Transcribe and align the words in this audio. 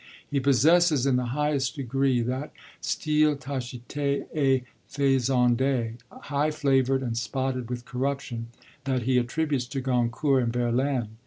He 0.31 0.39
possesses, 0.39 1.05
in 1.05 1.17
the 1.17 1.25
highest 1.27 1.75
degree, 1.75 2.21
that 2.21 2.53
style 2.81 3.35
tacheté 3.35 4.25
et 4.33 4.63
faisandé 4.91 5.99
high 6.09 6.49
flavoured 6.49 7.03
and 7.03 7.15
spotted 7.15 7.69
with 7.69 7.85
corruption 7.85 8.47
that 8.85 9.03
he 9.03 9.19
attributes 9.19 9.67
to 9.67 9.79
Goncourt 9.79 10.41
and 10.41 10.51
Verlaine. 10.51 11.17